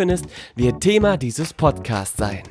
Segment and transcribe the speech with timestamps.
[0.00, 0.24] findest,
[0.56, 2.42] wird Thema dieses Podcasts sein.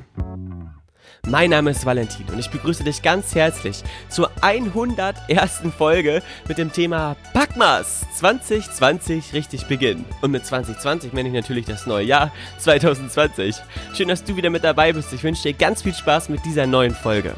[1.28, 5.62] Mein Name ist Valentin und ich begrüße dich ganz herzlich zur 101.
[5.76, 10.06] Folge mit dem Thema Packmas 2020 richtig beginnen.
[10.22, 13.56] Und mit 2020 meine ich natürlich das neue Jahr 2020.
[13.96, 15.12] Schön, dass du wieder mit dabei bist.
[15.12, 17.34] Ich wünsche dir ganz viel Spaß mit dieser neuen Folge.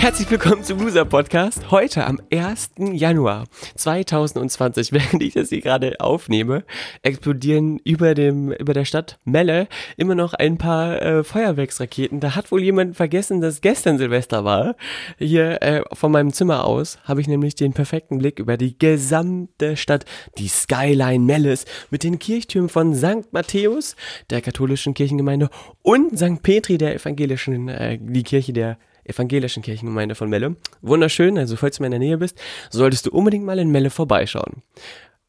[0.00, 1.70] Herzlich willkommen zum Loser Podcast.
[1.70, 2.70] Heute am 1.
[2.92, 3.44] Januar
[3.76, 6.64] 2020, während ich das hier gerade aufnehme,
[7.02, 12.18] explodieren über dem über der Stadt Melle immer noch ein paar äh, Feuerwerksraketen.
[12.18, 14.74] Da hat wohl jemand vergessen, dass gestern Silvester war.
[15.18, 19.76] Hier äh, von meinem Zimmer aus habe ich nämlich den perfekten Blick über die gesamte
[19.76, 20.06] Stadt,
[20.38, 23.30] die Skyline Melles mit den Kirchtürmen von St.
[23.32, 23.96] Matthäus,
[24.30, 25.50] der katholischen Kirchengemeinde
[25.82, 26.42] und St.
[26.42, 30.56] Petri, der evangelischen, äh, die Kirche der evangelischen Kirchengemeinde von Melle.
[30.82, 33.90] Wunderschön, also falls du mal in der Nähe bist, solltest du unbedingt mal in Melle
[33.90, 34.62] vorbeischauen.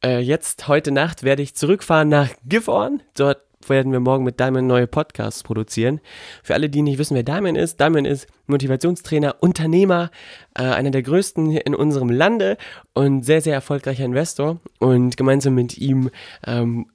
[0.04, 3.04] Äh, jetzt, heute Nacht, werde ich zurückfahren nach Gifhorn.
[3.16, 6.00] Dort werden wir morgen mit Damian neue Podcasts produzieren.
[6.44, 10.10] Für alle, die nicht wissen, wer Damian ist, Damian ist Motivationstrainer, Unternehmer,
[10.56, 12.58] äh, einer der größten in unserem Lande
[12.94, 14.60] und sehr, sehr erfolgreicher Investor.
[14.80, 16.10] Und gemeinsam mit ihm
[16.46, 16.88] ähm,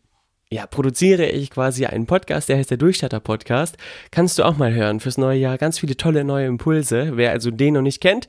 [0.51, 3.77] ja, produziere ich quasi einen Podcast, der heißt der Durchstarter Podcast.
[4.13, 5.59] Kannst du auch mal hören fürs neue Jahr.
[5.59, 7.17] Ganz viele tolle neue Impulse.
[7.17, 8.29] Wer also den noch nicht kennt,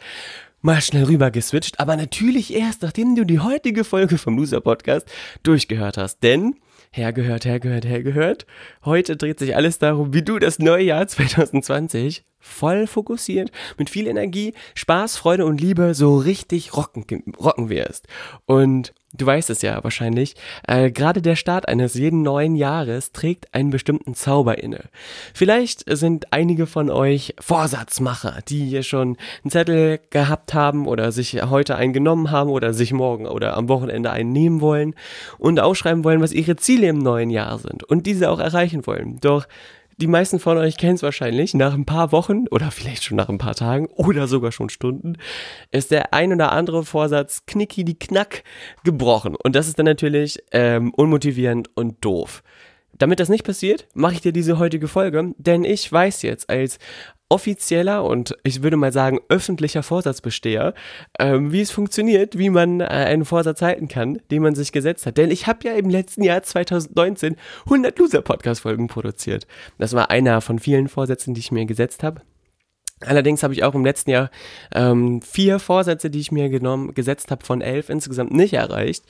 [0.61, 1.79] mal schnell rüber geswitcht.
[1.79, 5.07] Aber natürlich erst, nachdem du die heutige Folge vom Loser Podcast
[5.43, 6.23] durchgehört hast.
[6.23, 6.55] Denn
[6.91, 8.47] hergehört, hergehört, hergehört.
[8.83, 14.07] Heute dreht sich alles darum, wie du das neue Jahr 2020 voll fokussiert, mit viel
[14.07, 17.05] Energie, Spaß, Freude und Liebe so richtig rocken,
[17.39, 18.07] rocken wirst.
[18.45, 20.35] Und du weißt es ja wahrscheinlich,
[20.67, 24.85] äh, gerade der Start eines jeden neuen Jahres trägt einen bestimmten Zauber inne.
[25.33, 31.41] Vielleicht sind einige von euch Vorsatzmacher, die hier schon einen Zettel gehabt haben oder sich
[31.43, 34.95] heute einen genommen haben oder sich morgen oder am Wochenende einen nehmen wollen
[35.37, 39.19] und aufschreiben wollen, was ihre Ziele im neuen Jahr sind und diese auch erreichen wollen.
[39.21, 39.47] Doch
[39.97, 41.53] die meisten von euch kennen es wahrscheinlich.
[41.53, 45.17] Nach ein paar Wochen oder vielleicht schon nach ein paar Tagen oder sogar schon Stunden
[45.71, 48.43] ist der ein oder andere Vorsatz knicki die Knack
[48.83, 49.35] gebrochen.
[49.35, 52.43] Und das ist dann natürlich ähm, unmotivierend und doof.
[52.97, 56.79] Damit das nicht passiert, mache ich dir diese heutige Folge, denn ich weiß jetzt als
[57.29, 60.73] offizieller und ich würde mal sagen öffentlicher Vorsatzbesteher,
[61.19, 65.05] ähm, wie es funktioniert, wie man äh, einen Vorsatz halten kann, den man sich gesetzt
[65.05, 65.17] hat.
[65.17, 67.35] Denn ich habe ja im letzten Jahr 2019
[67.65, 69.45] 100 Loser-Podcast-Folgen produziert.
[69.77, 72.21] Das war einer von vielen Vorsätzen, die ich mir gesetzt habe.
[73.01, 74.31] Allerdings habe ich auch im letzten Jahr
[74.73, 79.05] ähm, vier Vorsätze, die ich mir genommen, gesetzt habe, von elf insgesamt nicht erreicht.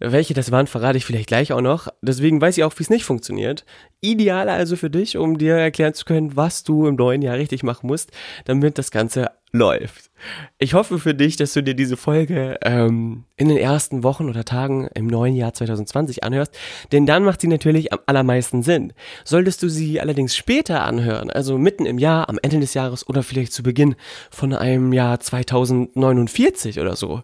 [0.00, 1.88] Welche das waren, verrate ich vielleicht gleich auch noch.
[2.02, 3.64] Deswegen weiß ich auch, wie es nicht funktioniert.
[4.00, 7.62] Ideal also für dich, um dir erklären zu können, was du im neuen Jahr richtig
[7.62, 8.10] machen musst,
[8.44, 10.10] damit das Ganze läuft.
[10.58, 14.44] Ich hoffe für dich, dass du dir diese Folge ähm, in den ersten Wochen oder
[14.44, 16.56] Tagen im neuen Jahr 2020 anhörst,
[16.92, 18.92] denn dann macht sie natürlich am allermeisten Sinn.
[19.24, 23.22] Solltest du sie allerdings später anhören, also mitten im Jahr, am Ende des Jahres oder
[23.22, 23.96] vielleicht zu Beginn
[24.30, 27.22] von einem Jahr 2049 oder so,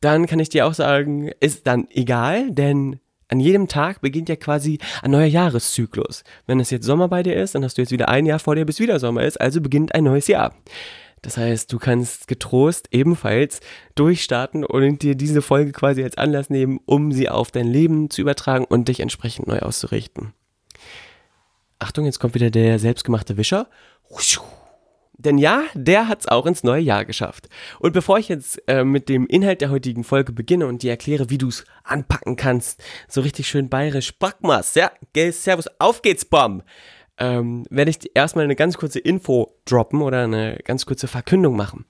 [0.00, 2.15] dann kann ich dir auch sagen, ist dann egal,
[2.50, 6.22] denn an jedem Tag beginnt ja quasi ein neuer Jahreszyklus.
[6.46, 8.54] Wenn es jetzt Sommer bei dir ist, dann hast du jetzt wieder ein Jahr vor
[8.54, 10.54] dir, bis wieder Sommer ist, also beginnt ein neues Jahr.
[11.22, 13.60] Das heißt, du kannst getrost ebenfalls
[13.96, 18.20] durchstarten und dir diese Folge quasi als Anlass nehmen, um sie auf dein Leben zu
[18.20, 20.34] übertragen und dich entsprechend neu auszurichten.
[21.80, 23.68] Achtung, jetzt kommt wieder der selbstgemachte Wischer.
[25.18, 27.48] Denn ja, der hat's auch ins neue Jahr geschafft.
[27.78, 31.30] Und bevor ich jetzt äh, mit dem Inhalt der heutigen Folge beginne und dir erkläre,
[31.30, 34.90] wie du's anpacken kannst, so richtig schön bayerisch, Backmas, ja,
[35.32, 36.62] servus, auf geht's, Bom!
[37.18, 41.86] ähm, werde ich erstmal eine ganz kurze Info droppen oder eine ganz kurze Verkündung machen.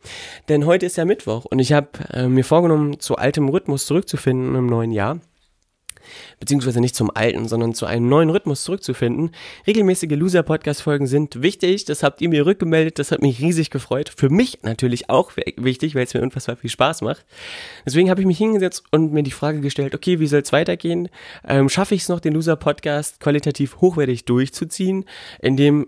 [0.48, 4.54] Denn heute ist ja Mittwoch und ich habe äh, mir vorgenommen, zu altem Rhythmus zurückzufinden
[4.54, 5.20] im neuen Jahr.
[6.40, 9.30] Beziehungsweise nicht zum alten, sondern zu einem neuen Rhythmus zurückzufinden.
[9.66, 14.12] Regelmäßige Loser-Podcast-Folgen sind wichtig, das habt ihr mir rückgemeldet, das hat mich riesig gefreut.
[14.16, 17.24] Für mich natürlich auch wichtig, weil es mir unfassbar viel Spaß macht.
[17.84, 21.08] Deswegen habe ich mich hingesetzt und mir die Frage gestellt, okay, wie soll es weitergehen?
[21.46, 25.04] Ähm, Schaffe ich es noch, den Loser-Podcast qualitativ hochwertig durchzuziehen,
[25.40, 25.86] indem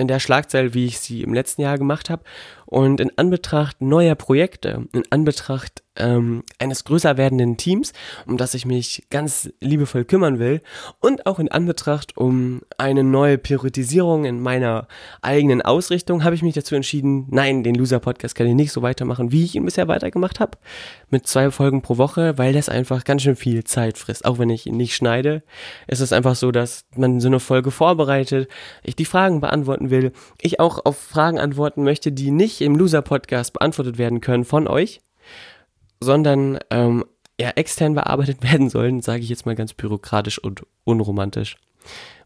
[0.00, 2.24] in der Schlagzeile, wie ich sie im letzten Jahr gemacht habe.
[2.66, 7.92] Und in Anbetracht neuer Projekte, in Anbetracht ähm, eines größer werdenden Teams,
[8.26, 10.60] um das ich mich ganz liebevoll kümmern will,
[11.00, 14.86] und auch in Anbetracht um eine neue Priorisierung in meiner
[15.22, 19.32] eigenen Ausrichtung, habe ich mich dazu entschieden, nein, den Loser-Podcast kann ich nicht so weitermachen,
[19.32, 20.58] wie ich ihn bisher weitergemacht habe,
[21.10, 24.24] mit zwei Folgen pro Woche, weil das einfach ganz schön viel Zeit frisst.
[24.24, 25.42] Auch wenn ich ihn nicht schneide,
[25.86, 28.48] ist es einfach so, dass man so eine Folge vorbereitet,
[28.82, 33.52] ich die Fragen beantworten will, ich auch auf Fragen antworten möchte, die nicht im Loser-Podcast
[33.52, 35.00] beantwortet werden können von euch,
[36.00, 37.04] sondern ähm,
[37.40, 41.56] ja, extern bearbeitet werden sollen, sage ich jetzt mal ganz bürokratisch und unromantisch.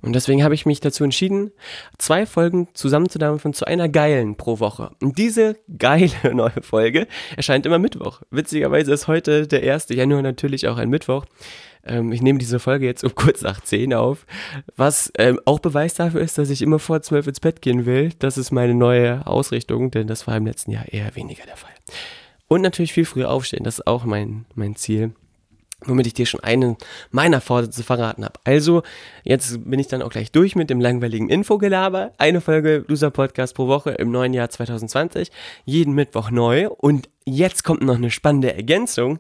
[0.03, 1.51] Und deswegen habe ich mich dazu entschieden,
[1.97, 4.91] zwei Folgen zusammenzudampfen zu einer geilen pro Woche.
[5.01, 7.07] Und diese geile neue Folge
[7.37, 8.21] erscheint immer Mittwoch.
[8.31, 9.89] Witzigerweise ist heute der 1.
[9.91, 11.25] Januar natürlich auch ein Mittwoch.
[11.87, 14.27] Ähm, ich nehme diese Folge jetzt um kurz nach 10 auf,
[14.77, 18.11] was ähm, auch Beweis dafür ist, dass ich immer vor 12 ins Bett gehen will.
[18.19, 21.73] Das ist meine neue Ausrichtung, denn das war im letzten Jahr eher weniger der Fall.
[22.49, 25.13] Und natürlich viel früher aufstehen, das ist auch mein, mein Ziel
[25.89, 26.77] womit ich dir schon einen
[27.11, 28.39] meiner Vorsätze verraten habe.
[28.45, 28.83] Also,
[29.23, 32.13] jetzt bin ich dann auch gleich durch mit dem langweiligen Infogelaber.
[32.19, 35.31] Eine Folge Loser Podcast pro Woche im neuen Jahr 2020,
[35.65, 39.19] jeden Mittwoch neu und Jetzt kommt noch eine spannende Ergänzung,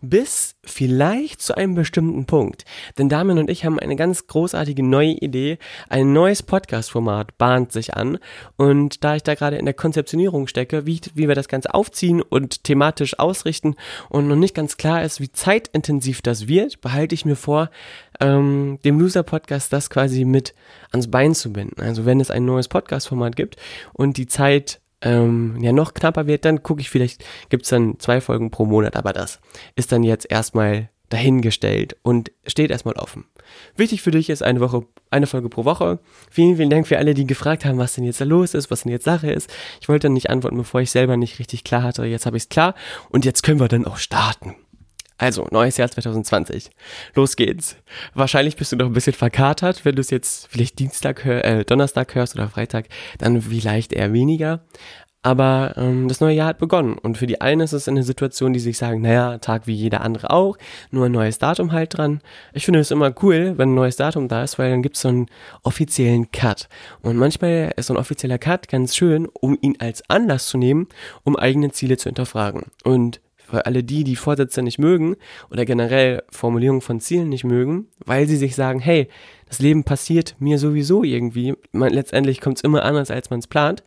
[0.00, 2.64] bis vielleicht zu einem bestimmten Punkt.
[2.98, 5.58] Denn Damian und ich haben eine ganz großartige neue Idee.
[5.88, 8.18] Ein neues Podcast-Format bahnt sich an.
[8.56, 12.22] Und da ich da gerade in der Konzeptionierung stecke, wie, wie wir das Ganze aufziehen
[12.22, 13.76] und thematisch ausrichten
[14.08, 17.70] und noch nicht ganz klar ist, wie zeitintensiv das wird, behalte ich mir vor,
[18.18, 20.54] ähm, dem Loser-Podcast das quasi mit
[20.90, 21.80] ans Bein zu binden.
[21.80, 23.56] Also wenn es ein neues Podcast-Format gibt
[23.92, 28.00] und die Zeit ähm, ja noch knapper wird, dann gucke ich vielleicht, gibt es dann
[28.00, 29.40] zwei Folgen pro Monat, aber das
[29.76, 33.26] ist dann jetzt erstmal dahingestellt und steht erstmal offen.
[33.76, 36.00] Wichtig für dich ist eine Woche, eine Folge pro Woche.
[36.30, 38.82] Vielen, vielen Dank für alle, die gefragt haben, was denn jetzt da los ist, was
[38.82, 39.52] denn jetzt Sache ist.
[39.80, 42.04] Ich wollte dann nicht antworten, bevor ich selber nicht richtig klar hatte.
[42.04, 42.74] Jetzt habe ich es klar
[43.10, 44.56] und jetzt können wir dann auch starten.
[45.24, 46.68] Also, neues Jahr 2020.
[47.14, 47.78] Los geht's.
[48.12, 51.64] Wahrscheinlich bist du noch ein bisschen verkatert, wenn du es jetzt vielleicht Dienstag, hör, äh,
[51.64, 54.60] Donnerstag hörst oder Freitag, dann vielleicht eher weniger.
[55.22, 58.52] Aber ähm, das neue Jahr hat begonnen und für die einen ist es eine Situation,
[58.52, 60.58] die sich sagen, naja, Tag wie jeder andere auch,
[60.90, 62.20] nur ein neues Datum halt dran.
[62.52, 65.02] Ich finde es immer cool, wenn ein neues Datum da ist, weil dann gibt es
[65.02, 65.28] so einen
[65.62, 66.68] offiziellen Cut.
[67.00, 70.88] Und manchmal ist so ein offizieller Cut ganz schön, um ihn als Anlass zu nehmen,
[71.22, 72.64] um eigene Ziele zu hinterfragen.
[72.82, 73.22] Und
[73.54, 75.16] für alle die, die Vorsätze nicht mögen
[75.50, 79.08] oder generell Formulierungen von Zielen nicht mögen, weil sie sich sagen, hey,
[79.46, 83.46] das Leben passiert mir sowieso irgendwie, man, letztendlich kommt es immer anders, als man es
[83.46, 83.84] plant,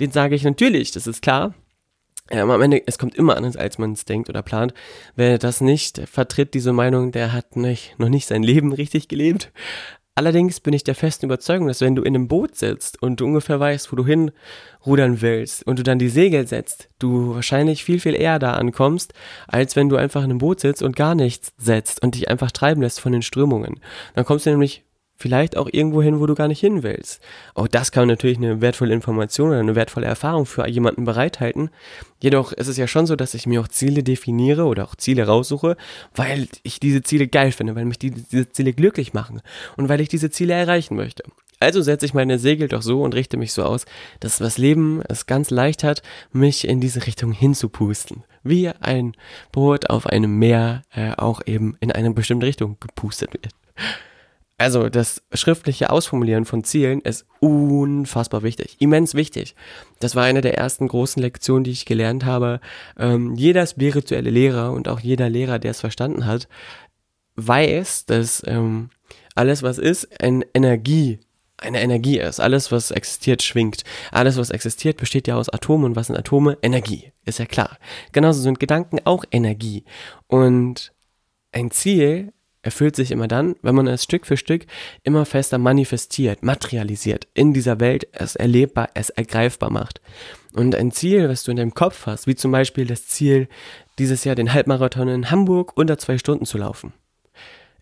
[0.00, 1.54] den sage ich natürlich, das ist klar.
[2.30, 4.72] Ähm, am Ende, es kommt immer anders, als man es denkt oder plant.
[5.16, 9.52] Wer das nicht vertritt, diese Meinung, der hat nicht, noch nicht sein Leben richtig gelebt.
[10.20, 13.24] Allerdings bin ich der festen Überzeugung, dass wenn du in einem Boot sitzt und du
[13.24, 18.00] ungefähr weißt, wo du hinrudern willst und du dann die Segel setzt, du wahrscheinlich viel,
[18.00, 19.14] viel eher da ankommst,
[19.48, 22.50] als wenn du einfach in einem Boot sitzt und gar nichts setzt und dich einfach
[22.50, 23.80] treiben lässt von den Strömungen.
[24.14, 24.84] Dann kommst du nämlich
[25.20, 27.20] vielleicht auch irgendwo hin, wo du gar nicht hin willst.
[27.54, 31.70] Auch das kann natürlich eine wertvolle Information oder eine wertvolle Erfahrung für jemanden bereithalten.
[32.20, 35.26] Jedoch ist es ja schon so, dass ich mir auch Ziele definiere oder auch Ziele
[35.26, 35.76] raussuche,
[36.14, 39.42] weil ich diese Ziele geil finde, weil mich die, diese Ziele glücklich machen
[39.76, 41.22] und weil ich diese Ziele erreichen möchte.
[41.62, 43.84] Also setze ich meine Segel doch so und richte mich so aus,
[44.20, 48.24] dass das Leben es ganz leicht hat, mich in diese Richtung hinzupusten.
[48.42, 49.12] Wie ein
[49.52, 53.48] Boot auf einem Meer äh, auch eben in eine bestimmte Richtung gepustet wird.
[54.60, 59.54] Also das schriftliche Ausformulieren von Zielen ist unfassbar wichtig, immens wichtig.
[60.00, 62.60] Das war eine der ersten großen Lektionen, die ich gelernt habe.
[62.98, 66.46] Ähm, jeder spirituelle Lehrer und auch jeder Lehrer, der es verstanden hat,
[67.36, 68.90] weiß, dass ähm,
[69.34, 71.20] alles, was ist, eine Energie,
[71.56, 72.38] eine Energie ist.
[72.38, 73.84] Alles, was existiert, schwingt.
[74.12, 76.58] Alles, was existiert, besteht ja aus Atomen und was sind Atome?
[76.60, 77.78] Energie, ist ja klar.
[78.12, 79.84] Genauso sind Gedanken auch Energie.
[80.26, 80.92] Und
[81.50, 84.66] ein Ziel erfüllt sich immer dann, wenn man es Stück für Stück
[85.02, 90.00] immer fester manifestiert, materialisiert, in dieser Welt es erlebbar, es ergreifbar macht.
[90.52, 93.48] Und ein Ziel, was du in deinem Kopf hast, wie zum Beispiel das Ziel,
[93.98, 96.92] dieses Jahr den Halbmarathon in Hamburg unter zwei Stunden zu laufen,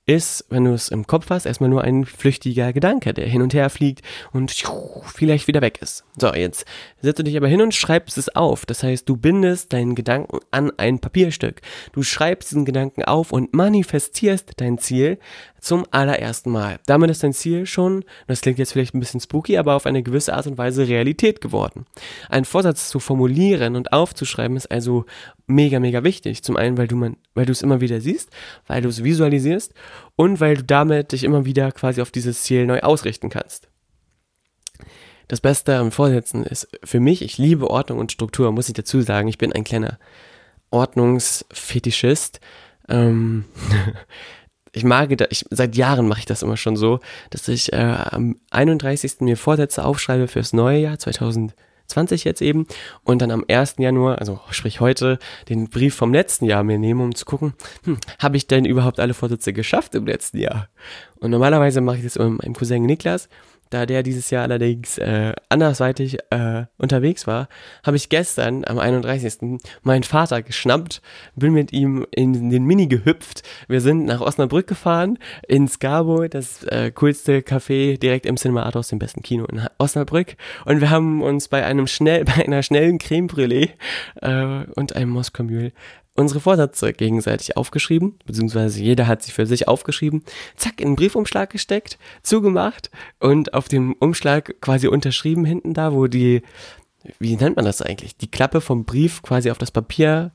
[0.08, 3.52] ist, wenn du es im Kopf hast, erstmal nur ein flüchtiger Gedanke, der hin und
[3.52, 4.00] her fliegt
[4.32, 4.50] und
[5.04, 6.04] vielleicht wieder weg ist.
[6.18, 6.64] So, jetzt
[7.02, 8.64] setzt du dich aber hin und schreibst es auf.
[8.64, 11.60] Das heißt, du bindest deinen Gedanken an ein Papierstück.
[11.92, 15.18] Du schreibst diesen Gedanken auf und manifestierst dein Ziel
[15.60, 16.78] zum allerersten Mal.
[16.86, 20.02] Damit ist dein Ziel schon, das klingt jetzt vielleicht ein bisschen spooky, aber auf eine
[20.02, 21.86] gewisse Art und Weise Realität geworden.
[22.28, 25.04] Ein Vorsatz zu formulieren und aufzuschreiben ist also
[25.46, 26.42] mega, mega wichtig.
[26.42, 28.30] Zum einen, weil du man, weil du es immer wieder siehst,
[28.66, 29.74] weil du es visualisierst
[30.16, 33.68] und weil du damit dich immer wieder quasi auf dieses Ziel neu ausrichten kannst.
[35.28, 39.02] Das Beste am Vorsätzen ist für mich, ich liebe Ordnung und Struktur, muss ich dazu
[39.02, 39.28] sagen.
[39.28, 39.98] Ich bin ein kleiner
[40.70, 42.40] Ordnungsfetischist.
[42.88, 43.44] Ähm,
[44.72, 48.36] ich mag, ich, seit Jahren mache ich das immer schon so, dass ich äh, am
[48.50, 49.20] 31.
[49.20, 52.66] mir Vorsätze aufschreibe fürs neue Jahr 2020 jetzt eben
[53.04, 53.76] und dann am 1.
[53.78, 57.98] Januar, also sprich heute, den Brief vom letzten Jahr mir nehme, um zu gucken, hm,
[58.18, 60.68] habe ich denn überhaupt alle Vorsätze geschafft im letzten Jahr?
[61.16, 63.28] Und normalerweise mache ich das immer mit meinem Cousin Niklas
[63.70, 67.48] da der dieses Jahr allerdings äh, andersweitig äh, unterwegs war,
[67.84, 69.60] habe ich gestern am 31.
[69.82, 71.02] meinen Vater geschnappt,
[71.36, 73.42] bin mit ihm in den Mini gehüpft.
[73.68, 78.76] Wir sind nach Osnabrück gefahren, ins Gabo, das äh, coolste Café direkt im Cinema Art
[78.76, 80.36] aus dem besten Kino in Osnabrück.
[80.64, 83.70] Und wir haben uns bei einem schnell, bei einer schnellen Creme Brûlée
[84.22, 85.72] äh, und einem Moskau-Mühl
[86.18, 90.24] unsere Vorsätze gegenseitig aufgeschrieben, beziehungsweise jeder hat sie für sich aufgeschrieben,
[90.56, 96.08] zack, in einen Briefumschlag gesteckt, zugemacht und auf dem Umschlag quasi unterschrieben hinten da, wo
[96.08, 96.42] die,
[97.20, 100.32] wie nennt man das eigentlich, die Klappe vom Brief quasi auf das Papier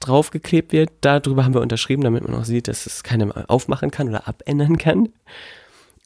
[0.00, 0.90] draufgeklebt wird.
[1.00, 4.76] Darüber haben wir unterschrieben, damit man auch sieht, dass es keiner aufmachen kann oder abändern
[4.76, 5.08] kann.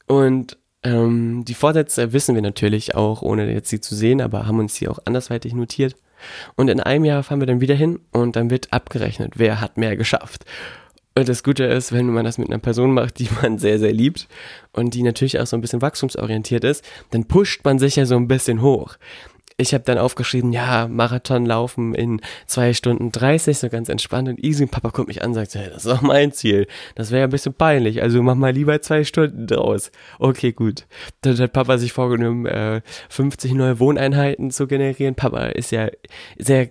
[0.05, 4.59] Und ähm, die Vorsätze wissen wir natürlich auch, ohne jetzt sie zu sehen, aber haben
[4.59, 5.95] uns sie auch andersweitig notiert.
[6.55, 9.77] Und in einem Jahr fahren wir dann wieder hin und dann wird abgerechnet, wer hat
[9.77, 10.45] mehr geschafft.
[11.15, 13.93] Und das Gute ist, wenn man das mit einer Person macht, die man sehr, sehr
[13.93, 14.27] liebt
[14.71, 18.15] und die natürlich auch so ein bisschen wachstumsorientiert ist, dann pusht man sich ja so
[18.15, 18.97] ein bisschen hoch
[19.59, 24.43] ich habe dann aufgeschrieben, ja, Marathon laufen in zwei Stunden 30, so ganz entspannt und
[24.43, 24.63] easy.
[24.63, 26.67] Und Papa guckt mich an und sagt, hey, das ist auch mein Ziel.
[26.93, 29.91] Das wäre ja ein bisschen peinlich, also mach mal lieber zwei Stunden draus.
[30.19, 30.85] Okay, gut.
[31.21, 35.15] Dann hat Papa sich vorgenommen, äh, 50 neue Wohneinheiten zu generieren.
[35.15, 35.89] Papa ist ja
[36.37, 36.69] sehr,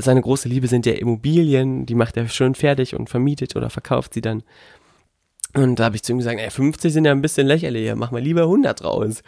[0.00, 4.14] seine große Liebe sind ja Immobilien, die macht er schön fertig und vermietet oder verkauft
[4.14, 4.42] sie dann.
[5.56, 8.10] Und da habe ich zu ihm gesagt, ey, 50 sind ja ein bisschen lächerlich, mach
[8.10, 9.22] mal lieber 100 raus.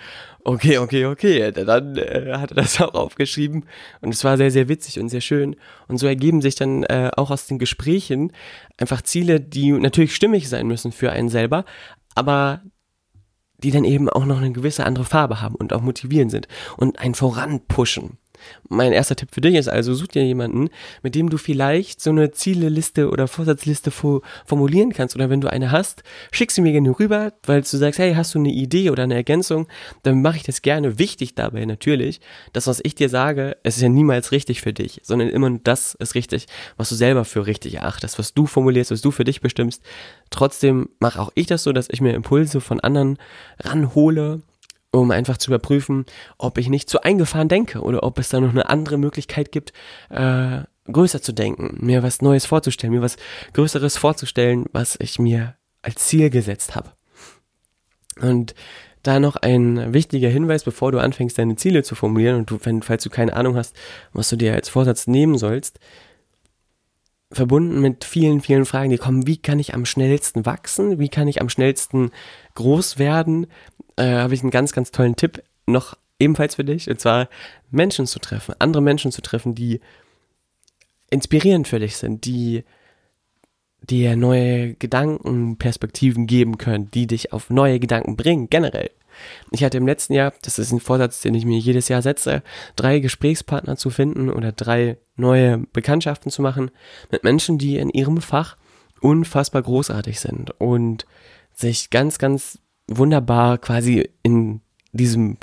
[0.45, 1.51] Okay, okay, okay.
[1.53, 3.65] Dann äh, hat er das auch aufgeschrieben
[4.03, 5.57] und es war sehr, sehr witzig und sehr schön.
[5.87, 8.33] Und so ergeben sich dann äh, auch aus den Gesprächen
[8.77, 11.65] einfach Ziele, die natürlich stimmig sein müssen für einen selber,
[12.15, 12.61] aber
[13.57, 16.99] die dann eben auch noch eine gewisse andere Farbe haben und auch motivierend sind und
[16.99, 18.19] einen voranpushen.
[18.69, 20.69] Mein erster Tipp für dich ist also, such dir jemanden,
[21.03, 25.17] mit dem du vielleicht so eine Zieleliste oder Vorsatzliste formulieren kannst.
[25.17, 28.35] Oder wenn du eine hast, schick sie mir gerne rüber, weil du sagst, hey, hast
[28.35, 29.67] du eine Idee oder eine Ergänzung,
[30.03, 30.99] dann mache ich das gerne.
[30.99, 32.21] Wichtig dabei natürlich,
[32.53, 35.95] das, was ich dir sage, es ist ja niemals richtig für dich, sondern immer das
[35.95, 39.41] ist richtig, was du selber für richtig erachtest, was du formulierst, was du für dich
[39.41, 39.83] bestimmst.
[40.31, 43.19] Trotzdem mache auch ich das so, dass ich mir Impulse von anderen
[43.61, 44.43] ranhole
[44.91, 46.07] um einfach zu überprüfen,
[46.39, 49.73] ob ich nicht zu eingefahren denke oder ob es da noch eine andere Möglichkeit gibt,
[50.11, 53.17] äh, größer zu denken, mir was Neues vorzustellen, mir was
[53.53, 56.93] Größeres vorzustellen, was ich mir als Ziel gesetzt habe.
[58.21, 58.55] Und
[59.03, 62.83] da noch ein wichtiger Hinweis, bevor du anfängst, deine Ziele zu formulieren und du, wenn,
[62.83, 63.77] falls du keine Ahnung hast,
[64.13, 65.79] was du dir als Vorsatz nehmen sollst,
[67.31, 71.29] verbunden mit vielen, vielen Fragen, die kommen, wie kann ich am schnellsten wachsen, wie kann
[71.29, 72.11] ich am schnellsten
[72.55, 73.47] groß werden,
[73.99, 77.29] äh, habe ich einen ganz, ganz tollen Tipp noch ebenfalls für dich, und zwar
[77.71, 79.81] Menschen zu treffen, andere Menschen zu treffen, die
[81.11, 82.65] inspirierend für dich sind, die
[83.81, 88.91] dir neue Gedankenperspektiven geben können, die dich auf neue Gedanken bringen, generell.
[89.51, 92.43] Ich hatte im letzten Jahr, das ist ein Vorsatz, den ich mir jedes Jahr setze,
[92.77, 96.71] drei Gesprächspartner zu finden oder drei neue Bekanntschaften zu machen
[97.11, 98.57] mit Menschen, die in ihrem Fach
[99.01, 101.07] unfassbar großartig sind und
[101.53, 104.61] sich ganz, ganz wunderbar quasi in
[104.93, 105.37] diesem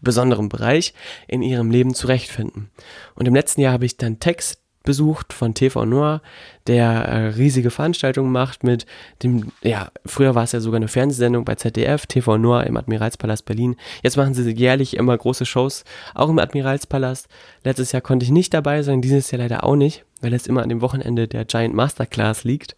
[0.00, 0.94] besonderen Bereich
[1.28, 2.70] in ihrem Leben zurechtfinden.
[3.14, 6.20] Und im letzten Jahr habe ich dann Text besucht von TV Noir,
[6.66, 8.84] der äh, riesige Veranstaltungen macht mit
[9.22, 13.46] dem, ja, früher war es ja sogar eine Fernsehsendung bei ZDF, TV Noir im Admiralspalast
[13.46, 13.76] Berlin.
[14.02, 15.84] Jetzt machen sie jährlich immer große Shows,
[16.14, 17.28] auch im Admiralspalast.
[17.64, 20.62] Letztes Jahr konnte ich nicht dabei sein, dieses Jahr leider auch nicht, weil es immer
[20.62, 22.76] an dem Wochenende der Giant Masterclass liegt.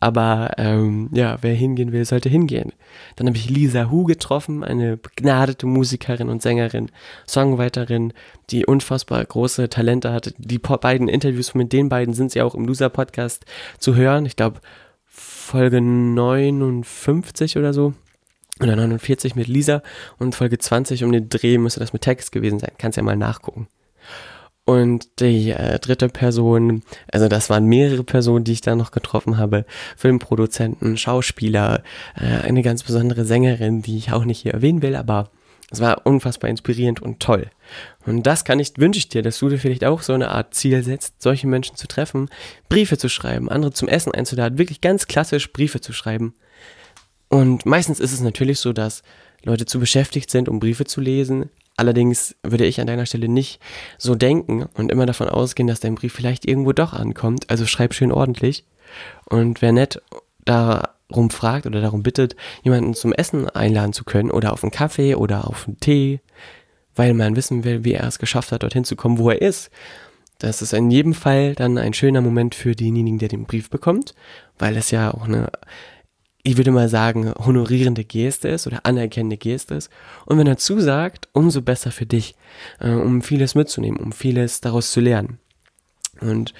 [0.00, 2.72] Aber ähm, ja, wer hingehen will, sollte hingehen.
[3.16, 6.90] Dann habe ich Lisa Hu getroffen, eine begnadete Musikerin und Sängerin,
[7.26, 8.12] Songwriterin,
[8.50, 10.34] die unfassbar große Talente hatte.
[10.38, 13.44] Die beiden Interviews mit den beiden sind sie auch im Loser-Podcast
[13.78, 14.24] zu hören.
[14.24, 14.60] Ich glaube,
[15.04, 17.94] Folge 59 oder so.
[18.60, 19.82] Oder 49 mit Lisa
[20.18, 22.72] und Folge 20 um den Dreh müsste das mit Text gewesen sein.
[22.78, 23.68] Kannst ja mal nachgucken.
[24.68, 29.38] Und die äh, dritte Person, also das waren mehrere Personen, die ich da noch getroffen
[29.38, 29.64] habe.
[29.96, 31.82] Filmproduzenten, Schauspieler,
[32.14, 35.30] äh, eine ganz besondere Sängerin, die ich auch nicht hier erwähnen will, aber
[35.70, 37.46] es war unfassbar inspirierend und toll.
[38.04, 40.52] Und das kann ich, wünsche ich dir, dass du dir vielleicht auch so eine Art
[40.52, 42.28] Ziel setzt, solche Menschen zu treffen,
[42.68, 46.34] Briefe zu schreiben, andere zum Essen einzuladen, wirklich ganz klassisch Briefe zu schreiben.
[47.30, 49.02] Und meistens ist es natürlich so, dass
[49.42, 51.48] Leute zu beschäftigt sind, um Briefe zu lesen,
[51.78, 53.60] Allerdings würde ich an deiner Stelle nicht
[53.98, 57.48] so denken und immer davon ausgehen, dass dein Brief vielleicht irgendwo doch ankommt.
[57.50, 58.64] Also schreib schön ordentlich.
[59.26, 60.02] Und wer nett
[60.44, 65.14] darum fragt oder darum bittet, jemanden zum Essen einladen zu können oder auf einen Kaffee
[65.14, 66.18] oder auf einen Tee,
[66.96, 69.70] weil man wissen will, wie er es geschafft hat, dorthin zu kommen, wo er ist.
[70.38, 74.16] Das ist in jedem Fall dann ein schöner Moment für denjenigen, der den Brief bekommt,
[74.58, 75.48] weil es ja auch eine
[76.42, 79.90] ich würde mal sagen, honorierende Geste ist oder anerkennende Geste ist.
[80.24, 82.34] Und wenn er zusagt, umso besser für dich,
[82.80, 85.38] äh, um vieles mitzunehmen, um vieles daraus zu lernen.
[86.20, 86.54] Und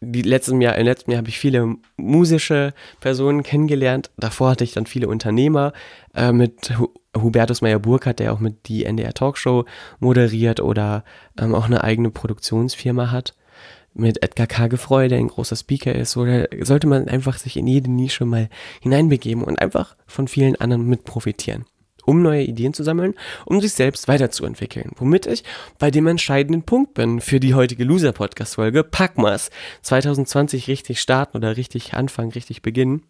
[0.00, 4.10] die letzten Jahr, im letzten Jahr habe ich viele musische Personen kennengelernt.
[4.18, 5.72] Davor hatte ich dann viele Unternehmer
[6.14, 6.72] äh, mit
[7.16, 9.64] Hubertus Meyer-Burkhardt, der auch mit die NDR Talkshow
[10.00, 11.04] moderiert oder
[11.38, 13.34] ähm, auch eine eigene Produktionsfirma hat
[13.98, 14.68] mit Edgar K.
[14.68, 18.48] Gefreu, der ein großer Speaker ist, oder sollte man einfach sich in jede Nische mal
[18.80, 21.64] hineinbegeben und einfach von vielen anderen mit profitieren,
[22.04, 24.92] um neue Ideen zu sammeln, um sich selbst weiterzuentwickeln.
[24.96, 25.44] Womit ich
[25.78, 29.50] bei dem entscheidenden Punkt bin für die heutige Loser-Podcast-Folge, Packmas
[29.82, 33.02] 2020 richtig starten oder richtig anfangen, richtig beginnen,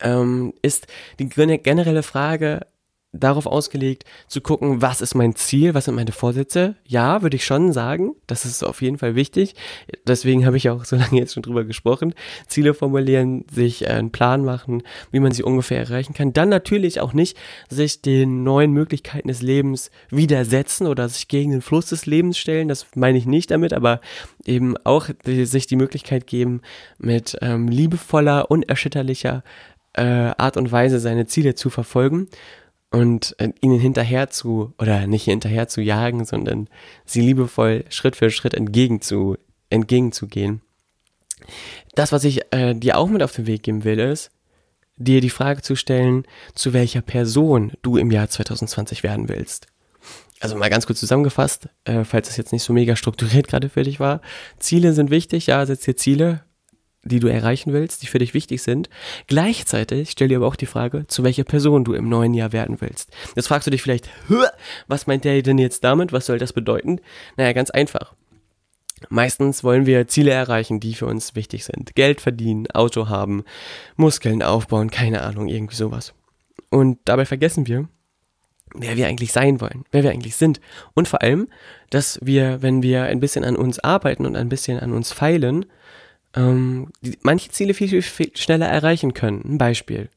[0.00, 0.86] ähm, ist
[1.18, 2.66] die generelle Frage,
[3.12, 6.76] darauf ausgelegt, zu gucken, was ist mein Ziel, was sind meine Vorsätze.
[6.86, 9.56] Ja, würde ich schon sagen, das ist auf jeden Fall wichtig.
[10.06, 12.14] Deswegen habe ich auch so lange jetzt schon drüber gesprochen.
[12.46, 16.32] Ziele formulieren, sich äh, einen Plan machen, wie man sie ungefähr erreichen kann.
[16.32, 17.36] Dann natürlich auch nicht
[17.68, 22.68] sich den neuen Möglichkeiten des Lebens widersetzen oder sich gegen den Fluss des Lebens stellen.
[22.68, 24.00] Das meine ich nicht damit, aber
[24.44, 26.60] eben auch die, sich die Möglichkeit geben,
[26.98, 29.42] mit ähm, liebevoller, unerschütterlicher
[29.94, 32.28] äh, Art und Weise seine Ziele zu verfolgen
[32.90, 36.68] und äh, ihnen hinterher zu, oder nicht hinterher zu jagen, sondern
[37.04, 39.36] sie liebevoll Schritt für Schritt entgegen zu,
[39.70, 40.60] entgegenzugehen.
[41.94, 44.30] Das, was ich äh, dir auch mit auf den Weg geben will, ist,
[44.96, 49.66] dir die Frage zu stellen, zu welcher Person du im Jahr 2020 werden willst.
[50.40, 53.82] Also mal ganz kurz zusammengefasst, äh, falls es jetzt nicht so mega strukturiert gerade für
[53.82, 54.20] dich war.
[54.58, 56.44] Ziele sind wichtig, ja, setz dir Ziele,
[57.02, 58.90] die du erreichen willst, die für dich wichtig sind.
[59.26, 62.80] Gleichzeitig stell dir aber auch die Frage, zu welcher Person du im neuen Jahr werden
[62.80, 63.10] willst.
[63.36, 64.10] Jetzt fragst du dich vielleicht,
[64.86, 66.12] was meint der denn jetzt damit?
[66.12, 67.00] Was soll das bedeuten?
[67.36, 68.14] Naja, ganz einfach.
[69.08, 71.94] Meistens wollen wir Ziele erreichen, die für uns wichtig sind.
[71.94, 73.44] Geld verdienen, Auto haben,
[73.96, 76.12] Muskeln aufbauen, keine Ahnung, irgendwie sowas.
[76.68, 77.88] Und dabei vergessen wir,
[78.74, 80.60] wer wir eigentlich sein wollen, wer wir eigentlich sind.
[80.92, 81.48] Und vor allem,
[81.88, 85.64] dass wir, wenn wir ein bisschen an uns arbeiten und ein bisschen an uns feilen,
[86.34, 86.88] ähm,
[87.22, 89.42] manche Ziele viel, viel, viel schneller erreichen können.
[89.44, 90.08] Ein Beispiel.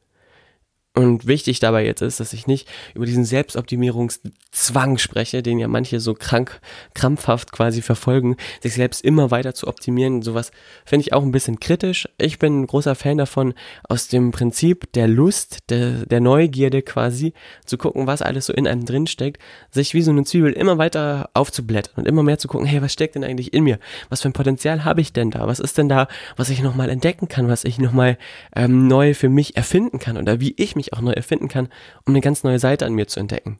[0.95, 5.99] Und wichtig dabei jetzt ist, dass ich nicht über diesen Selbstoptimierungszwang spreche, den ja manche
[5.99, 6.61] so krank,
[6.93, 10.21] krampfhaft quasi verfolgen, sich selbst immer weiter zu optimieren.
[10.21, 10.51] Sowas
[10.85, 12.07] finde ich auch ein bisschen kritisch.
[12.19, 13.55] Ich bin ein großer Fan davon,
[13.89, 17.33] aus dem Prinzip der Lust, der, der Neugierde quasi,
[17.65, 20.77] zu gucken, was alles so in einem drin steckt, sich wie so eine Zwiebel immer
[20.77, 23.79] weiter aufzublättern und immer mehr zu gucken, hey, was steckt denn eigentlich in mir?
[24.09, 25.47] Was für ein Potenzial habe ich denn da?
[25.47, 28.19] Was ist denn da, was ich nochmal entdecken kann, was ich nochmal
[28.55, 31.69] ähm, neu für mich erfinden kann oder wie ich mich mich auch neu erfinden kann,
[32.05, 33.59] um eine ganz neue Seite an mir zu entdecken.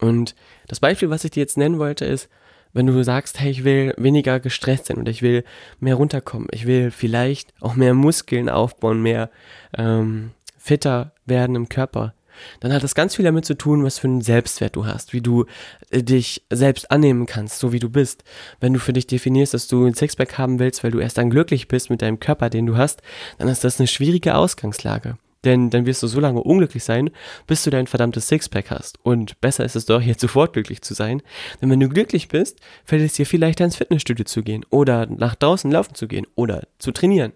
[0.00, 0.34] Und
[0.66, 2.28] das Beispiel, was ich dir jetzt nennen wollte, ist,
[2.72, 5.44] wenn du sagst, hey, ich will weniger gestresst sein oder ich will
[5.80, 9.30] mehr runterkommen, ich will vielleicht auch mehr Muskeln aufbauen, mehr
[9.76, 12.14] ähm, fitter werden im Körper,
[12.60, 15.20] dann hat das ganz viel damit zu tun, was für einen Selbstwert du hast, wie
[15.20, 15.46] du
[15.90, 18.24] äh, dich selbst annehmen kannst, so wie du bist.
[18.60, 21.30] Wenn du für dich definierst, dass du ein Sixpack haben willst, weil du erst dann
[21.30, 23.02] glücklich bist mit deinem Körper, den du hast,
[23.38, 25.18] dann ist das eine schwierige Ausgangslage.
[25.44, 27.10] Denn dann wirst du so lange unglücklich sein,
[27.46, 28.98] bis du dein verdammtes Sixpack hast.
[29.04, 31.22] Und besser ist es doch, jetzt sofort glücklich zu sein.
[31.60, 35.06] Denn wenn du glücklich bist, fällt es dir viel leichter ins Fitnessstudio zu gehen oder
[35.06, 37.32] nach draußen laufen zu gehen oder zu trainieren.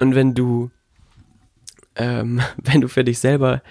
[0.00, 0.70] Und wenn du,
[1.94, 3.62] ähm, wenn du für dich selber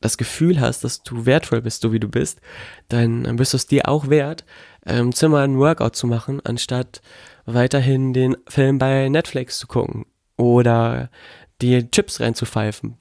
[0.00, 2.40] das Gefühl hast, dass du wertvoll bist, so wie du bist,
[2.88, 4.44] dann, bist du es dir auch wert,
[4.84, 7.00] im Zimmer ein Workout zu machen, anstatt
[7.46, 10.06] weiterhin den Film bei Netflix zu gucken
[10.36, 11.08] oder
[11.62, 12.98] dir Chips reinzupfeifen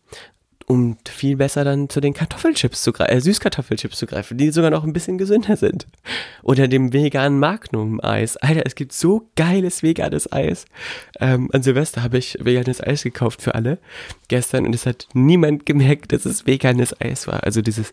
[0.72, 4.72] und viel besser dann zu den Kartoffelchips zu greifen, äh, Süßkartoffelchips zu greifen, die sogar
[4.72, 5.86] noch ein bisschen gesünder sind.
[6.44, 8.38] Oder dem veganen Magnum-Eis.
[8.38, 10.66] Alter, es gibt so geiles veganes Eis.
[11.20, 13.80] Ähm, an Silvester habe ich veganes Eis gekauft für alle
[14.30, 17.44] gestern und es hat niemand gemerkt, dass es veganes Eis war.
[17.44, 17.92] Also dieses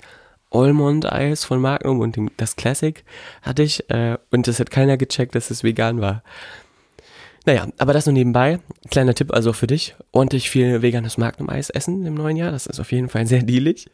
[0.51, 3.05] Almond-Eis von Magnum und das Classic
[3.43, 6.23] hatte ich äh, und es hat keiner gecheckt, dass es vegan war.
[7.49, 8.59] Naja, aber das nur nebenbei.
[8.91, 9.97] Kleiner Tipp also für dich.
[10.13, 12.51] Ordentlich viel veganes Magnum-Eis essen im neuen Jahr.
[12.51, 13.89] Das ist auf jeden Fall sehr dealig.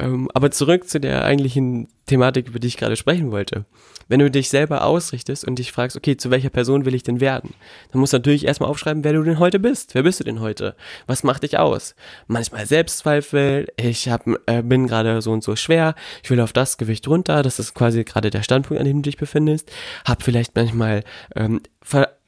[0.00, 3.66] Ähm, aber zurück zu der eigentlichen Thematik, über die ich gerade sprechen wollte.
[4.08, 7.20] Wenn du dich selber ausrichtest und dich fragst, okay, zu welcher Person will ich denn
[7.20, 7.54] werden?
[7.92, 9.94] Dann musst du natürlich erstmal aufschreiben, wer du denn heute bist.
[9.94, 10.74] Wer bist du denn heute?
[11.06, 11.94] Was macht dich aus?
[12.26, 13.68] Manchmal Selbstzweifel.
[13.76, 15.94] Ich hab, äh, bin gerade so und so schwer.
[16.24, 17.44] Ich will auf das Gewicht runter.
[17.44, 19.70] Das ist quasi gerade der Standpunkt, an dem du dich befindest.
[20.04, 21.04] Hab vielleicht manchmal
[21.36, 21.60] ähm,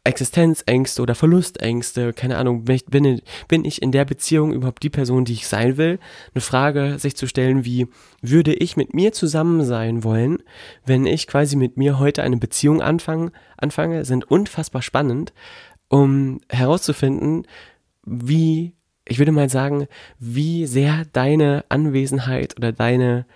[0.03, 5.27] Existenzängste oder Verlustängste, keine Ahnung, bin ich, bin, ich in der Beziehung überhaupt die Person,
[5.27, 5.99] die ich sein will?
[6.35, 7.87] Eine Frage sich zu stellen wie,
[8.23, 10.43] würde ich mit mir zusammen sein wollen,
[10.87, 15.35] wenn ich quasi mit mir heute eine Beziehung anfange, anfange, sind unfassbar spannend,
[15.89, 17.47] um herauszufinden,
[18.07, 18.73] wie,
[19.07, 19.87] ich würde mal sagen,
[20.19, 23.27] wie sehr deine Anwesenheit oder deine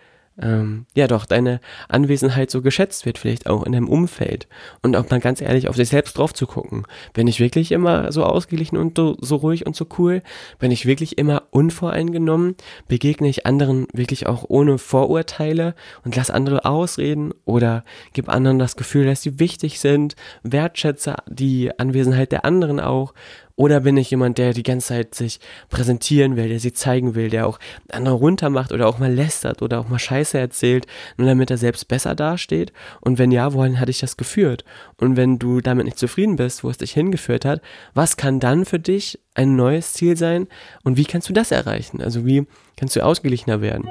[0.41, 4.49] ähm, ja doch, deine Anwesenheit so geschätzt wird, vielleicht auch in deinem Umfeld.
[4.83, 6.87] Und auch mal ganz ehrlich auf sich selbst drauf zu gucken.
[7.13, 10.23] Bin ich wirklich immer so ausgeglichen und so, so ruhig und so cool?
[10.59, 12.57] Bin ich wirklich immer unvoreingenommen?
[12.89, 17.33] Begegne ich anderen wirklich auch ohne Vorurteile und lass andere ausreden?
[17.45, 20.17] Oder gib anderen das Gefühl, dass sie wichtig sind?
[20.43, 23.15] Wertschätze die Anwesenheit der anderen auch?
[23.57, 25.39] Oder bin ich jemand, der die ganze Zeit sich
[25.71, 29.79] präsentieren will, der sie zeigen will, der auch andere runtermacht oder auch mal lästert oder
[29.79, 30.87] auch mal Scheiße erzählt,
[31.17, 32.73] nur damit er selbst besser dasteht?
[33.01, 34.65] Und wenn ja, wohin hat dich das geführt?
[34.97, 37.61] Und wenn du damit nicht zufrieden bist, wo es dich hingeführt hat,
[37.95, 40.49] was kann dann für dich ein neues Ziel sein?
[40.83, 42.03] Und wie kannst du das erreichen?
[42.03, 43.89] Also wie kannst du ausgeglichener werden?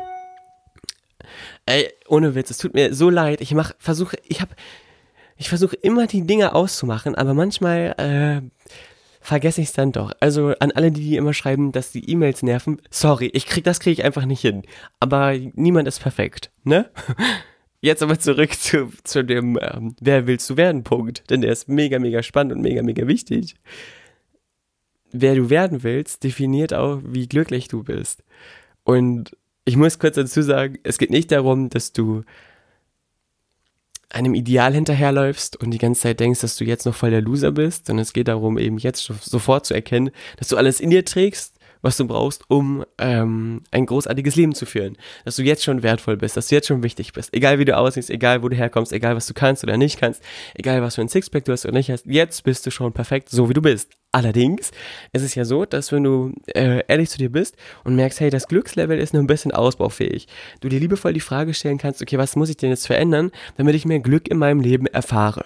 [1.65, 3.39] Ey, ohne Witz, es tut mir so leid.
[3.39, 4.51] Ich mach, versuche, ich habe,
[5.37, 8.41] ich versuche immer die Dinge auszumachen, aber manchmal äh,
[9.23, 10.11] vergesse ich es dann doch.
[10.19, 13.93] Also an alle, die, immer schreiben, dass die E-Mails nerven, sorry, ich krieg das kriege
[13.93, 14.63] ich einfach nicht hin.
[14.99, 16.89] Aber niemand ist perfekt, ne?
[17.81, 21.67] Jetzt aber zurück zu, zu dem ähm, Wer willst du werden Punkt, denn der ist
[21.67, 23.55] mega, mega spannend und mega, mega wichtig.
[25.11, 28.23] Wer du werden willst, definiert auch, wie glücklich du bist.
[28.83, 32.23] Und ich muss kurz dazu sagen, es geht nicht darum, dass du
[34.13, 37.51] einem Ideal hinterherläufst und die ganze Zeit denkst, dass du jetzt noch voll der Loser
[37.51, 41.03] bist, sondern es geht darum, eben jetzt sofort zu erkennen, dass du alles in dir
[41.03, 41.52] trägst,
[41.83, 44.97] was du brauchst, um ähm, ein großartiges Leben zu führen.
[45.25, 47.31] Dass du jetzt schon wertvoll bist, dass du jetzt schon wichtig bist.
[47.33, 50.23] Egal wie du aussiehst, egal wo du herkommst, egal was du kannst oder nicht kannst,
[50.55, 53.29] egal was für ein Sixpack du hast oder nicht hast, jetzt bist du schon perfekt,
[53.29, 53.91] so wie du bist.
[54.11, 54.71] Allerdings
[55.11, 58.29] ist es ja so, dass wenn du äh, ehrlich zu dir bist und merkst, hey,
[58.29, 60.27] das Glückslevel ist nur ein bisschen ausbaufähig,
[60.61, 63.75] du dir liebevoll die Frage stellen kannst, okay, was muss ich denn jetzt verändern, damit
[63.75, 65.45] ich mehr Glück in meinem Leben erfahre?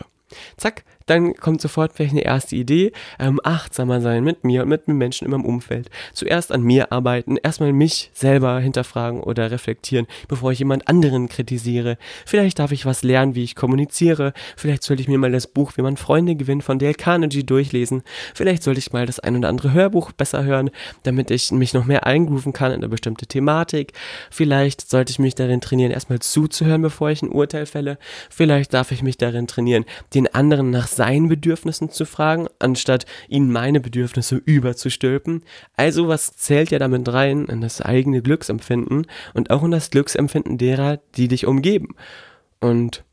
[0.58, 4.88] Zack, dann kommt sofort vielleicht eine erste Idee, ähm, achtsamer sein mit mir und mit
[4.88, 5.90] den Menschen in meinem Umfeld.
[6.14, 11.98] Zuerst an mir arbeiten, erstmal mich selber hinterfragen oder reflektieren, bevor ich jemand anderen kritisiere.
[12.26, 14.34] Vielleicht darf ich was lernen, wie ich kommuniziere.
[14.56, 18.04] Vielleicht sollte ich mir mal das Buch Wie man Freunde gewinnt von Dale Carnegie durchlesen.
[18.34, 20.70] Vielleicht sollte ich mal das ein oder andere Hörbuch besser hören,
[21.04, 23.94] damit ich mich noch mehr eingrooven kann in eine bestimmte Thematik.
[24.30, 27.98] Vielleicht sollte ich mich darin trainieren, erstmal zuzuhören, bevor ich ein Urteil fälle.
[28.30, 33.52] Vielleicht darf ich mich darin trainieren, den anderen nach seinen Bedürfnissen zu fragen, anstatt ihnen
[33.52, 35.44] meine Bedürfnisse überzustülpen.
[35.78, 40.58] Also was zählt ja damit rein in das eigene Glücksempfinden und auch in das Glücksempfinden
[40.58, 41.96] derer, die dich umgeben.
[42.60, 43.06] Und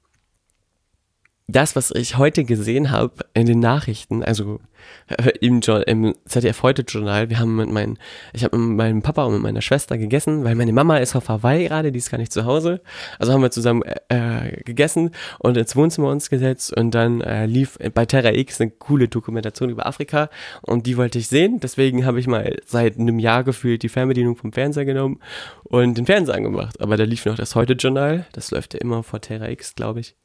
[1.46, 4.60] das, was ich heute gesehen habe in den Nachrichten, also
[5.08, 7.98] äh, im, im ZDF Heute Journal, wir haben mit meinen,
[8.32, 11.28] ich habe mit meinem Papa und mit meiner Schwester gegessen, weil meine Mama ist auf
[11.28, 12.80] Hawaii gerade, die ist gar nicht zu Hause.
[13.18, 17.78] Also haben wir zusammen äh, gegessen und ins Wohnzimmer uns gesetzt und dann äh, lief
[17.92, 20.30] bei Terra X eine coole Dokumentation über Afrika
[20.62, 21.60] und die wollte ich sehen.
[21.60, 25.20] Deswegen habe ich mal seit einem Jahr gefühlt die Fernbedienung vom Fernseher genommen
[25.64, 26.80] und den Fernseher angemacht.
[26.80, 30.00] Aber da lief noch das Heute Journal, das läuft ja immer vor Terra X, glaube
[30.00, 30.16] ich.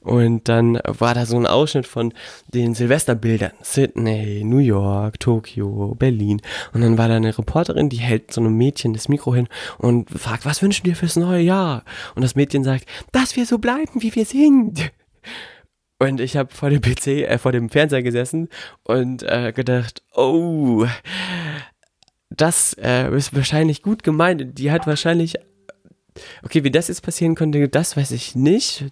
[0.00, 2.12] Und dann war da so ein Ausschnitt von
[2.48, 3.52] den Silvesterbildern.
[3.62, 6.42] Sydney, New York, Tokio, Berlin.
[6.72, 9.48] Und dann war da eine Reporterin, die hält so einem Mädchen das Mikro hin
[9.78, 11.84] und fragt, was wünschen wir fürs neue Jahr?
[12.14, 14.90] Und das Mädchen sagt, dass wir so bleiben, wie wir sind.
[15.98, 18.48] Und ich habe vor dem PC, äh, vor dem Fernseher gesessen
[18.84, 20.86] und äh, gedacht, oh,
[22.28, 24.58] das äh, ist wahrscheinlich gut gemeint.
[24.58, 25.36] Die hat wahrscheinlich
[26.44, 28.86] Okay, wie das jetzt passieren konnte, das weiß ich nicht,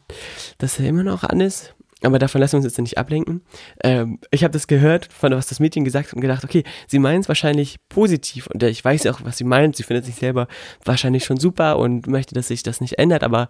[0.58, 1.74] dass er immer noch an ist.
[2.02, 3.42] aber davon lassen wir uns jetzt nicht ablenken.
[3.82, 6.98] Ähm, ich habe das gehört, von was das Mädchen gesagt hat und gedacht, okay, sie
[6.98, 9.76] meint es wahrscheinlich positiv und ich weiß ja auch, was sie meint.
[9.76, 10.46] Sie findet sich selber
[10.84, 13.48] wahrscheinlich schon super und möchte, dass sich das nicht ändert, aber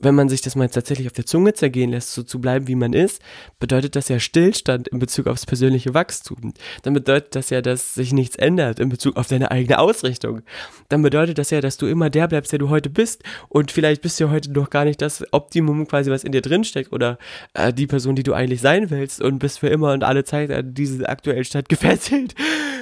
[0.00, 2.74] wenn man sich das mal tatsächlich auf der Zunge zergehen lässt, so zu bleiben, wie
[2.74, 3.20] man ist,
[3.58, 6.52] bedeutet das ja Stillstand in Bezug aufs persönliche Wachstum.
[6.82, 10.42] Dann bedeutet das ja, dass sich nichts ändert in Bezug auf deine eigene Ausrichtung.
[10.88, 13.22] Dann bedeutet das ja, dass du immer der bleibst, der du heute bist.
[13.48, 16.42] Und vielleicht bist du ja heute noch gar nicht das Optimum quasi, was in dir
[16.42, 17.18] drinsteckt oder
[17.54, 20.50] äh, die Person, die du eigentlich sein willst und bist für immer und alle Zeit
[20.50, 22.34] an diese aktuelle Stadt gefesselt.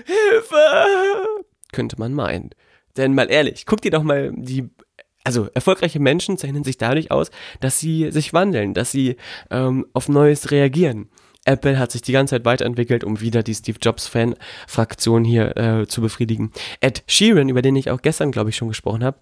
[0.04, 0.56] Hilfe!
[1.72, 2.50] Könnte man meinen.
[2.96, 4.70] Denn mal ehrlich, guck dir doch mal die
[5.26, 9.16] also erfolgreiche Menschen zeichnen sich dadurch aus, dass sie sich wandeln, dass sie
[9.50, 11.08] ähm, auf Neues reagieren.
[11.44, 16.00] Apple hat sich die ganze Zeit weiterentwickelt, um wieder die Steve Jobs-Fan-Fraktion hier äh, zu
[16.00, 16.52] befriedigen.
[16.80, 19.18] Ed Sheeran, über den ich auch gestern, glaube ich, schon gesprochen habe,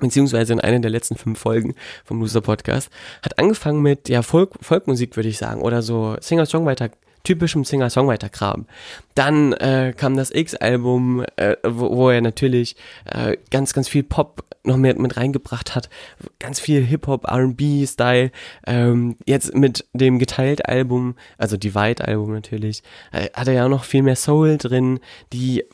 [0.00, 2.90] beziehungsweise in einer der letzten fünf Folgen vom Loser Podcast,
[3.22, 6.90] hat angefangen mit ja Folk, Folkmusik, würde ich sagen, oder so Singer-Songwriter
[7.26, 8.66] typischem Singer-Songwriter-Kram.
[9.14, 14.44] Dann äh, kam das X-Album, äh, wo, wo, er natürlich äh, ganz, ganz viel Pop
[14.62, 15.90] noch mehr mit reingebracht hat.
[16.38, 18.30] Ganz viel Hip-Hop, RB-Style.
[18.66, 24.02] Ähm, jetzt mit dem Geteilt-Album, also Divide-Album natürlich, äh, hat er ja auch noch viel
[24.02, 25.00] mehr Soul drin,
[25.32, 25.64] die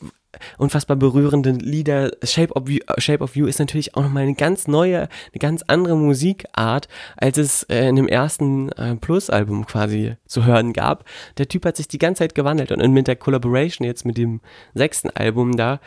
[0.57, 2.11] unfassbar berührenden Lieder.
[2.23, 5.63] Shape of, You, Shape of You ist natürlich auch nochmal eine ganz neue, eine ganz
[5.67, 11.05] andere Musikart, als es äh, in dem ersten äh, Plus-Album quasi zu hören gab.
[11.37, 14.41] Der Typ hat sich die ganze Zeit gewandelt und mit der Collaboration jetzt mit dem
[14.73, 15.79] sechsten Album da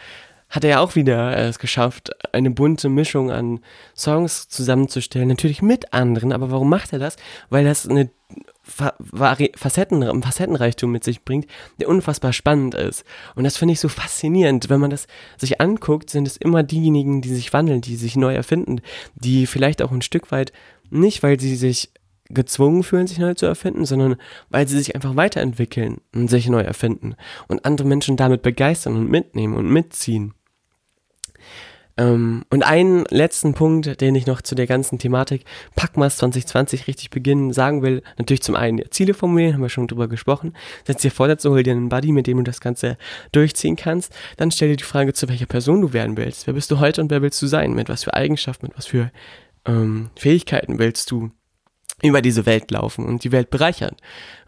[0.56, 3.60] hat er ja auch wieder äh, es geschafft, eine bunte Mischung an
[3.94, 5.28] Songs zusammenzustellen.
[5.28, 7.16] Natürlich mit anderen, aber warum macht er das?
[7.50, 8.10] Weil das eine
[8.64, 11.46] Facetten, Facettenreichtum mit sich bringt,
[11.78, 13.04] der unfassbar spannend ist.
[13.36, 14.68] Und das finde ich so faszinierend.
[14.68, 18.34] Wenn man das sich anguckt, sind es immer diejenigen, die sich wandeln, die sich neu
[18.34, 18.80] erfinden,
[19.14, 20.52] die vielleicht auch ein Stück weit
[20.90, 21.92] nicht, weil sie sich
[22.28, 24.16] gezwungen fühlen, sich neu zu erfinden, sondern
[24.50, 27.14] weil sie sich einfach weiterentwickeln und sich neu erfinden
[27.46, 30.34] und andere Menschen damit begeistern und mitnehmen und mitziehen.
[31.98, 37.10] Ähm, und einen letzten Punkt, den ich noch zu der ganzen Thematik Packmas 2020 richtig
[37.10, 40.54] beginnen sagen will, natürlich zum einen Ziele formulieren, haben wir schon drüber gesprochen.
[40.84, 42.98] Setz dir Vorsätze, hol dir einen Buddy, mit dem du das Ganze
[43.32, 44.14] durchziehen kannst.
[44.36, 46.46] Dann stell dir die Frage, zu welcher Person du werden willst.
[46.46, 47.74] Wer bist du heute und wer willst du sein?
[47.74, 49.10] Mit was für Eigenschaften, mit was für
[49.66, 51.30] ähm, Fähigkeiten willst du
[52.02, 53.96] über diese Welt laufen und die Welt bereichern.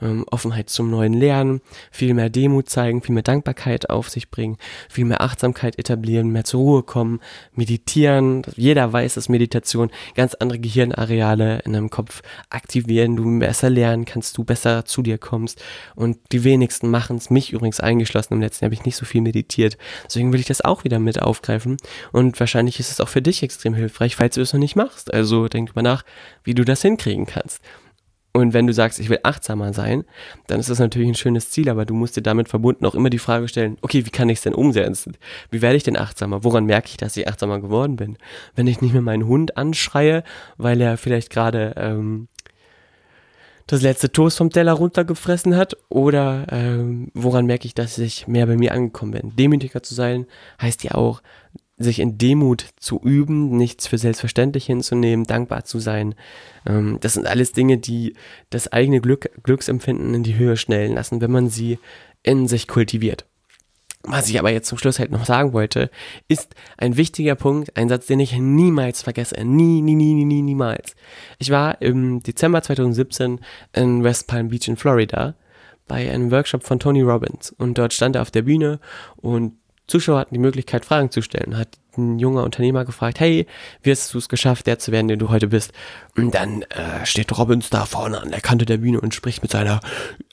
[0.03, 4.59] Ähm, Offenheit zum neuen Lernen, viel mehr Demut zeigen, viel mehr Dankbarkeit auf sich bringen,
[4.91, 7.21] viel mehr Achtsamkeit etablieren, mehr zur Ruhe kommen,
[7.55, 8.43] meditieren.
[8.55, 14.37] Jeder weiß, dass Meditation ganz andere Gehirnareale in deinem Kopf aktivieren, du besser lernen kannst,
[14.37, 15.63] du besser zu dir kommst.
[15.95, 18.35] Und die wenigsten machen es, mich übrigens eingeschlossen.
[18.35, 19.79] Im letzten Jahr habe ich nicht so viel meditiert.
[20.05, 21.79] Deswegen will ich das auch wieder mit aufgreifen.
[22.13, 25.15] Und wahrscheinlich ist es auch für dich extrem hilfreich, falls du es noch nicht machst.
[25.15, 26.05] Also denk mal nach,
[26.45, 27.63] wie du das hinkriegen kannst kannst.
[28.33, 30.05] Und wenn du sagst, ich will achtsamer sein,
[30.47, 33.11] dann ist das natürlich ein schönes Ziel, aber du musst dir damit verbunden auch immer
[33.11, 35.17] die Frage stellen, okay, wie kann ich es denn umsetzen?
[35.51, 36.45] Wie werde ich denn achtsamer?
[36.45, 38.17] Woran merke ich, dass ich achtsamer geworden bin?
[38.55, 40.23] Wenn ich nicht mehr meinen Hund anschreie,
[40.57, 42.29] weil er vielleicht gerade ähm,
[43.67, 48.47] das letzte Toast vom Teller runtergefressen hat oder ähm, woran merke ich, dass ich mehr
[48.47, 49.37] bei mir angekommen bin?
[49.37, 50.27] Demütiger zu sein
[50.61, 51.23] heißt ja auch,
[51.79, 56.15] sich in Demut zu üben, nichts für selbstverständlich hinzunehmen, dankbar zu sein.
[56.67, 58.15] Ähm, das sind alles Dinge, die
[58.51, 61.79] das eigene Glück, Glücksempfinden in die Höhe schnellen lassen, wenn man sie
[62.23, 63.25] in sich kultiviert.
[64.03, 65.91] Was ich aber jetzt zum Schluss halt noch sagen wollte,
[66.29, 69.45] ist ein wichtiger Punkt, ein Satz, den ich niemals vergesse.
[69.45, 70.95] Nie, nie, nie, nie, nie, niemals.
[71.39, 73.41] Ich war im Dezember 2017
[73.73, 75.35] in West Palm Beach in Florida
[75.89, 78.79] bei einem Workshop von Tony Robbins und dort stand er auf der Bühne
[79.17, 79.58] und
[79.89, 81.57] Zuschauer hatten die Möglichkeit, Fragen zu stellen.
[81.57, 83.47] Hat ein junger Unternehmer gefragt, hey,
[83.83, 85.73] wie hast du es geschafft, der zu werden, der du heute bist?
[86.17, 89.51] Und dann äh, steht Robbins da vorne an der Kante der Bühne und spricht mit
[89.51, 89.81] seiner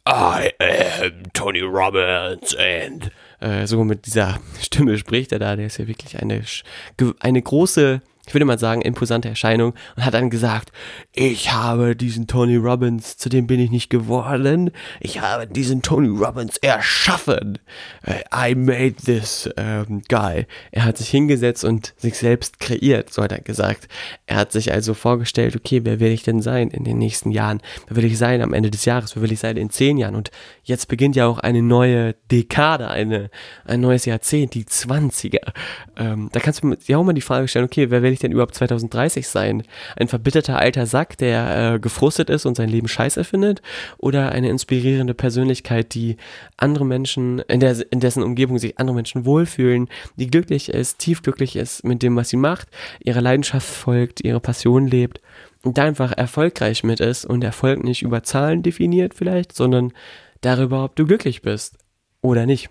[0.07, 5.55] I am Tony Robbins and äh, so mit dieser Stimme spricht er da.
[5.55, 6.43] Der ist ja wirklich eine,
[7.19, 10.71] eine große ich würde mal sagen, imposante Erscheinung und hat dann gesagt,
[11.13, 16.07] ich habe diesen Tony Robbins, zu dem bin ich nicht geworden, ich habe diesen Tony
[16.07, 17.59] Robbins erschaffen.
[18.03, 20.45] Äh, I made this um, guy.
[20.71, 23.87] Er hat sich hingesetzt und sich selbst kreiert, so hat er gesagt.
[24.25, 27.61] Er hat sich also vorgestellt, okay, wer will ich denn sein in den nächsten Jahren?
[27.87, 29.15] Wer will ich sein am Ende des Jahres?
[29.15, 30.15] Wer will ich sein in zehn Jahren?
[30.15, 30.31] Und
[30.63, 33.29] jetzt beginnt ja auch eine neue Dekade, eine,
[33.65, 35.53] ein neues Jahrzehnt, die 20er.
[35.97, 38.31] Ähm, da kannst du dir auch mal die Frage stellen, okay, wer will ich denn
[38.31, 39.63] überhaupt 2030 sein?
[39.95, 43.61] Ein verbitterter alter Sack, der äh, gefrustet ist und sein Leben scheiße findet?
[43.97, 46.17] Oder eine inspirierende Persönlichkeit, die
[46.57, 51.21] andere Menschen, in, der, in dessen Umgebung sich andere Menschen wohlfühlen, die glücklich ist, tief
[51.21, 52.67] glücklich ist mit dem, was sie macht,
[52.99, 55.21] ihrer Leidenschaft folgt, ihre Passion lebt
[55.63, 59.93] und da einfach erfolgreich mit ist und Erfolg nicht über Zahlen definiert vielleicht, sondern
[60.41, 61.77] darüber, ob du glücklich bist
[62.21, 62.69] oder nicht.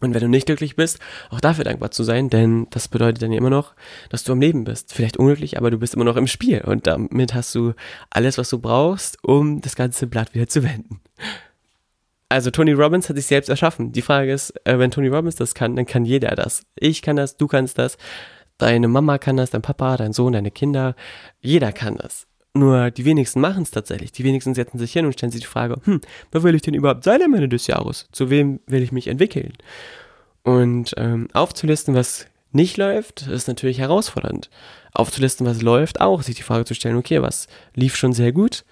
[0.00, 3.32] Und wenn du nicht glücklich bist, auch dafür dankbar zu sein, denn das bedeutet dann
[3.32, 3.74] immer noch,
[4.08, 4.94] dass du am Leben bist.
[4.94, 7.74] Vielleicht unglücklich, aber du bist immer noch im Spiel und damit hast du
[8.08, 11.00] alles, was du brauchst, um das ganze Blatt wieder zu wenden.
[12.30, 13.92] Also Tony Robbins hat sich selbst erschaffen.
[13.92, 16.64] Die Frage ist, äh, wenn Tony Robbins das kann, dann kann jeder das.
[16.76, 17.98] Ich kann das, du kannst das,
[18.56, 20.94] deine Mama kann das, dein Papa, dein Sohn, deine Kinder,
[21.40, 22.26] jeder kann das.
[22.52, 24.10] Nur die wenigsten machen es tatsächlich.
[24.12, 26.00] Die wenigsten setzen sich hin und stellen sich die Frage, hm,
[26.32, 28.08] wer will ich denn überhaupt sein am Ende des Jahres?
[28.10, 29.52] Zu wem will ich mich entwickeln?
[30.42, 34.50] Und ähm, aufzulisten, was nicht läuft, ist natürlich herausfordernd.
[34.92, 38.64] Aufzulisten, was läuft, auch sich die Frage zu stellen, okay, was lief schon sehr gut?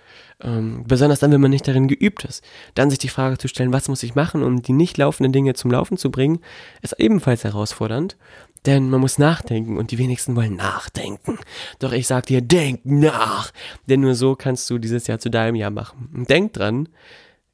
[0.43, 2.43] Ähm, besonders dann, wenn man nicht darin geübt ist.
[2.75, 5.55] Dann sich die Frage zu stellen, was muss ich machen, um die nicht laufenden Dinge
[5.55, 6.41] zum Laufen zu bringen,
[6.83, 8.17] ist ebenfalls herausfordernd.
[8.69, 11.39] Denn man muss nachdenken und die wenigsten wollen nachdenken.
[11.79, 13.51] Doch ich sag dir, denk nach.
[13.87, 16.11] Denn nur so kannst du dieses Jahr zu deinem Jahr machen.
[16.15, 16.91] Und denk dran,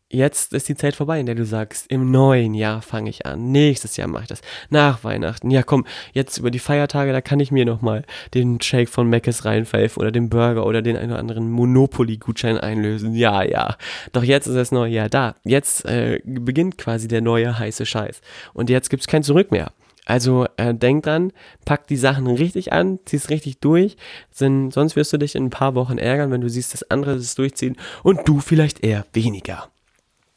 [0.09, 3.53] jetzt ist die Zeit vorbei, in der du sagst, im neuen Jahr fange ich an,
[3.53, 7.39] nächstes Jahr mache ich das, nach Weihnachten, ja komm, jetzt über die Feiertage, da kann
[7.39, 11.21] ich mir nochmal den Shake von Mc's reinpfeifen oder den Burger oder den einen oder
[11.21, 13.77] anderen Monopoly-Gutschein einlösen, ja, ja,
[14.13, 18.21] doch jetzt ist das neue Jahr da, jetzt äh, beginnt quasi der neue heiße Scheiß
[18.53, 19.73] und jetzt gibt's kein Zurück mehr.
[20.05, 21.33] Also äh, denk dran,
[21.65, 23.97] pack die Sachen richtig an, zieh's richtig durch,
[24.39, 27.17] denn sonst wirst du dich in ein paar Wochen ärgern, wenn du siehst, dass andere
[27.17, 29.71] das durchziehen und du vielleicht eher weniger.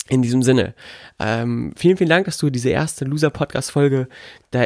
[0.10, 0.74] In diesem Sinne,
[1.20, 4.08] ähm, vielen, vielen Dank, dass du diese erste Loser-Podcast-Folge,